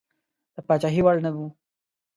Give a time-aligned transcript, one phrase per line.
[0.53, 1.47] د پاچهي وړ نه وو.